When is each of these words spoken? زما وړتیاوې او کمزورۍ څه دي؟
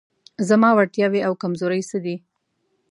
زما 0.47 0.69
وړتیاوې 0.73 1.21
او 1.27 1.33
کمزورۍ 1.41 1.81
څه 1.89 1.97
دي؟ 2.05 2.15